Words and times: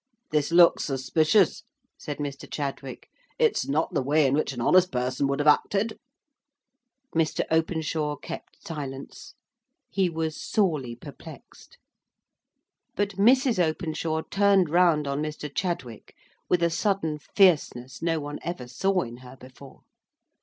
"This 0.31 0.51
looks 0.51 0.85
suspicious," 0.85 1.61
said 1.95 2.17
Mr. 2.17 2.49
Chadwick. 2.51 3.07
"It 3.37 3.55
is 3.55 3.69
not 3.69 3.93
the 3.93 4.01
way 4.01 4.25
in 4.25 4.33
which 4.33 4.51
an 4.51 4.59
honest 4.59 4.91
person 4.91 5.27
would 5.27 5.37
have 5.37 5.47
acted." 5.47 5.99
Mr. 7.15 7.43
Openshaw 7.51 8.15
kept 8.15 8.65
silence. 8.65 9.35
He 9.91 10.09
was 10.09 10.41
sorely 10.43 10.95
perplexed. 10.95 11.77
But 12.95 13.09
Mrs. 13.17 13.59
Openshaw 13.63 14.23
turned 14.31 14.71
round 14.71 15.07
on 15.07 15.21
Mr. 15.21 15.53
Chadwick 15.53 16.15
with 16.49 16.63
a 16.63 16.71
sudden 16.71 17.19
fierceness 17.19 18.01
no 18.01 18.19
one 18.19 18.39
ever 18.41 18.67
saw 18.67 19.01
in 19.01 19.17
her 19.17 19.35
before. 19.37 19.81